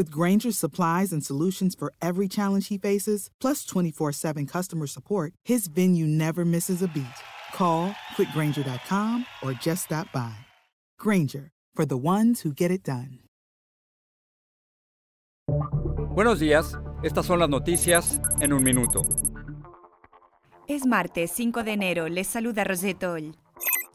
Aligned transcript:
With 0.00 0.10
Granger's 0.10 0.56
supplies 0.56 1.12
and 1.12 1.22
solutions 1.22 1.74
for 1.74 1.92
every 2.00 2.26
challenge 2.26 2.68
he 2.68 2.78
faces, 2.78 3.28
plus 3.38 3.66
24 3.66 4.12
7 4.12 4.46
customer 4.46 4.86
support, 4.86 5.34
his 5.44 5.68
venue 5.68 6.06
never 6.06 6.42
misses 6.46 6.80
a 6.80 6.88
beat. 6.88 7.20
Call 7.52 7.94
quickgranger.com 8.16 9.26
or 9.42 9.52
just 9.52 9.84
stop 9.84 10.10
by. 10.10 10.32
Granger, 10.98 11.50
for 11.74 11.84
the 11.84 11.98
ones 11.98 12.40
who 12.40 12.54
get 12.54 12.70
it 12.70 12.82
done. 12.82 13.18
Buenos 16.14 16.40
días, 16.40 16.78
estas 17.02 17.26
son 17.26 17.40
las 17.40 17.50
noticias 17.50 18.22
en 18.40 18.54
un 18.54 18.64
minuto. 18.64 19.02
Es 20.66 20.86
martes 20.86 21.30
5 21.32 21.62
de 21.62 21.72
enero, 21.72 22.08
les 22.08 22.26
saluda 22.26 22.64
Rosetol. 22.64 23.34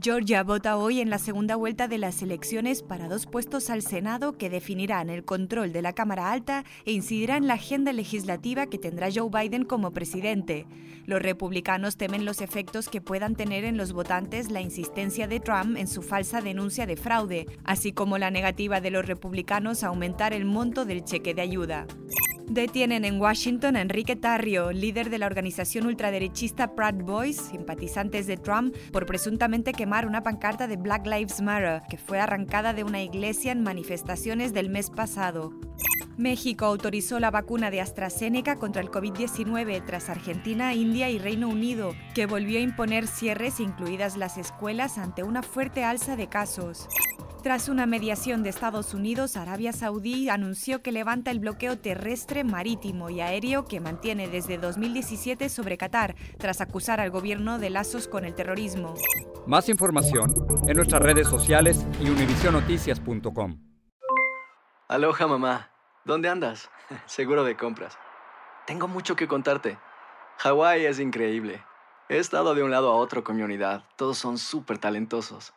Georgia 0.00 0.44
vota 0.44 0.76
hoy 0.76 1.00
en 1.00 1.08
la 1.10 1.18
segunda 1.18 1.56
vuelta 1.56 1.88
de 1.88 1.98
las 1.98 2.22
elecciones 2.22 2.82
para 2.82 3.08
dos 3.08 3.26
puestos 3.26 3.70
al 3.70 3.82
Senado 3.82 4.36
que 4.36 4.50
definirán 4.50 5.08
el 5.08 5.24
control 5.24 5.72
de 5.72 5.82
la 5.82 5.94
Cámara 5.94 6.30
Alta 6.30 6.64
e 6.84 6.92
incidirán 6.92 7.44
en 7.44 7.48
la 7.48 7.54
agenda 7.54 7.92
legislativa 7.92 8.66
que 8.66 8.78
tendrá 8.78 9.08
Joe 9.12 9.30
Biden 9.30 9.64
como 9.64 9.90
presidente. 9.92 10.66
Los 11.06 11.22
republicanos 11.22 11.96
temen 11.96 12.26
los 12.26 12.42
efectos 12.42 12.88
que 12.88 13.00
puedan 13.00 13.34
tener 13.34 13.64
en 13.64 13.76
los 13.76 13.92
votantes 13.92 14.50
la 14.50 14.60
insistencia 14.60 15.26
de 15.26 15.40
Trump 15.40 15.76
en 15.76 15.88
su 15.88 16.02
falsa 16.02 16.42
denuncia 16.42 16.86
de 16.86 16.96
fraude, 16.96 17.46
así 17.64 17.92
como 17.92 18.18
la 18.18 18.30
negativa 18.30 18.80
de 18.80 18.90
los 18.90 19.06
republicanos 19.06 19.82
a 19.82 19.88
aumentar 19.88 20.32
el 20.32 20.44
monto 20.44 20.84
del 20.84 21.02
cheque 21.02 21.34
de 21.34 21.42
ayuda. 21.42 21.86
Detienen 22.48 23.04
en 23.04 23.20
Washington 23.20 23.76
a 23.76 23.82
Enrique 23.82 24.16
Tarrio, 24.16 24.72
líder 24.72 25.10
de 25.10 25.18
la 25.18 25.26
organización 25.26 25.86
ultraderechista 25.86 26.74
Proud 26.74 27.04
Boys, 27.04 27.36
simpatizantes 27.36 28.26
de 28.26 28.38
Trump, 28.38 28.74
por 28.90 29.04
presuntamente 29.04 29.72
quemar 29.72 30.06
una 30.06 30.22
pancarta 30.22 30.66
de 30.66 30.78
Black 30.78 31.06
Lives 31.06 31.42
Matter, 31.42 31.82
que 31.90 31.98
fue 31.98 32.18
arrancada 32.18 32.72
de 32.72 32.84
una 32.84 33.02
iglesia 33.02 33.52
en 33.52 33.62
manifestaciones 33.62 34.54
del 34.54 34.70
mes 34.70 34.88
pasado. 34.88 35.52
México 36.16 36.64
autorizó 36.64 37.20
la 37.20 37.30
vacuna 37.30 37.70
de 37.70 37.82
AstraZeneca 37.82 38.56
contra 38.56 38.80
el 38.80 38.90
COVID-19 38.90 39.84
tras 39.84 40.08
Argentina, 40.08 40.72
India 40.72 41.10
y 41.10 41.18
Reino 41.18 41.50
Unido, 41.50 41.94
que 42.14 42.24
volvió 42.24 42.58
a 42.58 42.62
imponer 42.62 43.06
cierres 43.06 43.60
incluidas 43.60 44.16
las 44.16 44.38
escuelas 44.38 44.96
ante 44.96 45.22
una 45.22 45.42
fuerte 45.42 45.84
alza 45.84 46.16
de 46.16 46.28
casos. 46.28 46.88
Tras 47.48 47.70
una 47.70 47.86
mediación 47.86 48.42
de 48.42 48.50
Estados 48.50 48.92
Unidos, 48.92 49.34
Arabia 49.38 49.72
Saudí 49.72 50.28
anunció 50.28 50.82
que 50.82 50.92
levanta 50.92 51.30
el 51.30 51.40
bloqueo 51.40 51.78
terrestre, 51.78 52.44
marítimo 52.44 53.08
y 53.08 53.22
aéreo 53.22 53.64
que 53.64 53.80
mantiene 53.80 54.28
desde 54.28 54.58
2017 54.58 55.48
sobre 55.48 55.78
Qatar, 55.78 56.14
tras 56.36 56.60
acusar 56.60 57.00
al 57.00 57.10
gobierno 57.10 57.58
de 57.58 57.70
lazos 57.70 58.06
con 58.06 58.26
el 58.26 58.34
terrorismo. 58.34 58.96
Más 59.46 59.70
información 59.70 60.34
en 60.66 60.76
nuestras 60.76 61.00
redes 61.00 61.26
sociales 61.26 61.86
y 62.02 62.10
univisionoticias.com. 62.10 63.58
Aloha 64.86 65.26
mamá. 65.26 65.70
¿Dónde 66.04 66.28
andas? 66.28 66.68
Seguro 67.06 67.44
de 67.44 67.56
compras. 67.56 67.96
Tengo 68.66 68.88
mucho 68.88 69.16
que 69.16 69.26
contarte. 69.26 69.78
Hawái 70.36 70.84
es 70.84 71.00
increíble. 71.00 71.64
He 72.10 72.18
estado 72.18 72.54
de 72.54 72.62
un 72.62 72.70
lado 72.70 72.90
a 72.92 72.96
otro 72.96 73.24
con 73.24 73.36
mi 73.36 73.42
unidad. 73.42 73.84
Todos 73.96 74.18
son 74.18 74.36
súper 74.36 74.76
talentosos. 74.76 75.54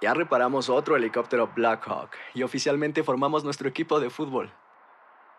Ya 0.00 0.14
reparamos 0.14 0.68
otro 0.68 0.96
helicóptero 0.96 1.50
Blackhawk 1.54 2.10
y 2.34 2.42
oficialmente 2.42 3.02
formamos 3.02 3.42
nuestro 3.42 3.68
equipo 3.68 3.98
de 3.98 4.10
fútbol. 4.10 4.52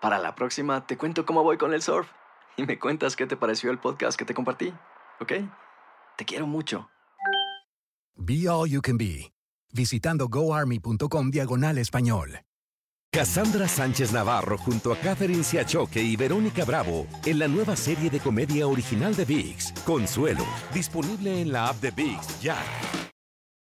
Para 0.01 0.19
la 0.19 0.35
próxima 0.35 0.85
te 0.85 0.97
cuento 0.97 1.25
cómo 1.25 1.43
voy 1.43 1.57
con 1.57 1.73
el 1.73 1.81
surf 1.81 2.09
y 2.57 2.65
me 2.65 2.77
cuentas 2.77 3.15
qué 3.15 3.25
te 3.25 3.37
pareció 3.37 3.71
el 3.71 3.79
podcast 3.79 4.17
que 4.17 4.25
te 4.25 4.33
compartí, 4.33 4.73
¿ok? 5.21 5.33
Te 6.17 6.25
quiero 6.25 6.45
mucho. 6.45 6.89
Be 8.15 8.49
All 8.49 8.69
You 8.69 8.81
Can 8.81 8.97
Be, 8.97 9.31
visitando 9.71 10.27
goarmy.com 10.27 11.31
diagonal 11.31 11.77
español. 11.77 12.41
Cassandra 13.11 13.67
Sánchez 13.67 14.11
Navarro 14.11 14.57
junto 14.57 14.93
a 14.93 14.97
Catherine 14.97 15.43
Siachoque 15.43 15.99
y 15.99 16.15
Verónica 16.15 16.63
Bravo 16.63 17.07
en 17.25 17.39
la 17.39 17.47
nueva 17.47 17.75
serie 17.75 18.09
de 18.09 18.19
comedia 18.19 18.67
original 18.67 19.15
de 19.15 19.25
VIX, 19.25 19.71
Consuelo, 19.83 20.45
disponible 20.73 21.41
en 21.41 21.51
la 21.51 21.69
app 21.69 21.77
de 21.77 21.89
VIX 21.89 22.41
ya. 22.41 22.57